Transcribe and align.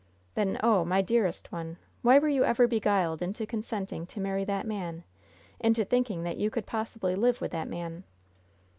"Then, 0.33 0.59
oh, 0.63 0.83
my 0.83 1.03
dearest 1.03 1.51
one! 1.51 1.77
why 2.01 2.17
were 2.17 2.27
you 2.27 2.43
ever 2.43 2.67
beguiled 2.67 3.21
into 3.21 3.45
consenting 3.45 4.07
to 4.07 4.19
marry 4.19 4.43
that 4.43 4.65
man 4.65 5.03
into 5.59 5.85
thinking 5.85 6.23
that 6.23 6.37
you 6.37 6.49
could 6.49 6.65
possibly 6.65 7.13
live 7.13 7.39
with 7.39 7.51
that 7.51 7.67
man?" 7.67 8.03